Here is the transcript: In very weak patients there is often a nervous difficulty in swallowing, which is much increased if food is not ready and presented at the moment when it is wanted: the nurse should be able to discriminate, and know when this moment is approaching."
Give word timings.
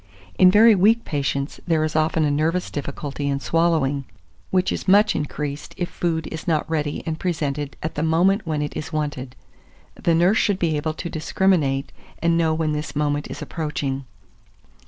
In 0.39 0.49
very 0.49 0.73
weak 0.73 1.05
patients 1.05 1.59
there 1.67 1.83
is 1.83 1.95
often 1.95 2.25
a 2.25 2.31
nervous 2.31 2.71
difficulty 2.71 3.27
in 3.27 3.39
swallowing, 3.39 4.05
which 4.49 4.71
is 4.71 4.87
much 4.87 5.15
increased 5.15 5.75
if 5.77 5.89
food 5.91 6.25
is 6.31 6.47
not 6.47 6.67
ready 6.67 7.03
and 7.05 7.19
presented 7.19 7.77
at 7.83 7.93
the 7.93 8.01
moment 8.01 8.47
when 8.47 8.63
it 8.63 8.75
is 8.75 8.91
wanted: 8.91 9.35
the 9.93 10.15
nurse 10.15 10.39
should 10.39 10.57
be 10.57 10.75
able 10.75 10.95
to 10.95 11.07
discriminate, 11.07 11.91
and 12.17 12.35
know 12.35 12.51
when 12.51 12.71
this 12.71 12.95
moment 12.95 13.29
is 13.29 13.43
approaching." 13.43 14.05